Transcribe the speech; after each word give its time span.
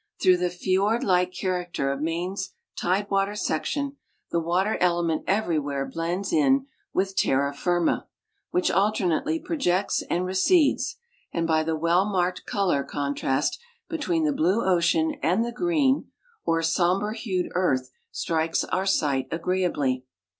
Through 0.19 0.37
the 0.37 0.49
fiord 0.49 1.03
like 1.03 1.31
character 1.31 1.91
of 1.91 2.01
Maine's 2.01 2.55
tidewater 2.75 3.35
section 3.35 3.97
the 4.31 4.39
water 4.39 4.75
element 4.81 5.23
everywhere 5.27 5.85
blends 5.87 6.33
in 6.33 6.65
with 6.91 7.15
terra 7.15 7.53
Jirma, 7.53 8.07
which 8.49 8.71
alternately 8.71 9.37
projects 9.39 10.01
and 10.09 10.25
recedes, 10.25 10.97
and 11.31 11.45
by 11.45 11.61
the 11.61 11.75
well 11.75 12.05
marked 12.11 12.47
color 12.47 12.83
contrast 12.83 13.59
be 13.91 13.99
tween 13.99 14.23
the 14.23 14.33
blue 14.33 14.65
ocean 14.65 15.17
and 15.21 15.45
the 15.45 15.51
green 15.51 16.09
or 16.45 16.63
somber 16.63 17.11
hued 17.11 17.51
earth 17.53 17.91
strikes 18.11 18.63
our 18.63 18.87
sight 18.87 19.27
agreeably. 19.29 20.03